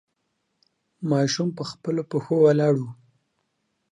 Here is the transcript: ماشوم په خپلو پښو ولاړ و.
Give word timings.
ماشوم 1.09 1.49
په 1.57 1.63
خپلو 1.71 2.01
پښو 2.11 2.35
ولاړ 2.43 2.75
و. 2.81 2.85